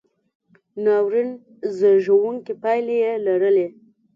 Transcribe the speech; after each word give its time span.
ناورین 0.83 1.29
زېږوونکې 1.77 2.53
پایلې 2.61 2.95
یې 3.03 3.13
لرلې. 3.25 3.67